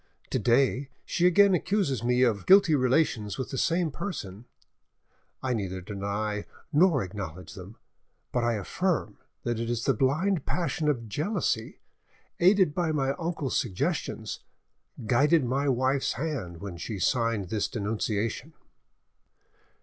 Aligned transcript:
To 0.31 0.39
day 0.39 0.89
she 1.05 1.27
again 1.27 1.53
accuses 1.53 2.03
me 2.03 2.23
of, 2.23 2.47
guilty 2.47 2.73
relations 2.73 3.37
with 3.37 3.51
the 3.51 3.57
same 3.59 3.91
person; 3.91 4.45
I 5.43 5.53
neither 5.53 5.79
deny 5.79 6.45
nor 6.73 7.03
acknowledge 7.03 7.53
them, 7.53 7.77
but 8.31 8.43
I 8.43 8.53
affirm 8.53 9.19
that 9.43 9.59
it 9.59 9.69
is 9.69 9.83
the 9.83 9.93
blind 9.93 10.43
passion 10.43 10.89
of 10.89 11.07
jealousy 11.07 11.81
which, 12.39 12.47
aided 12.49 12.73
by 12.73 12.91
my 12.91 13.11
uncle's 13.19 13.59
suggestions, 13.59 14.39
guided 15.05 15.45
my 15.45 15.69
wife's 15.69 16.13
hand 16.13 16.61
when 16.61 16.77
she 16.77 16.97
signed 16.97 17.49
this 17.49 17.67
denunciation." 17.67 18.53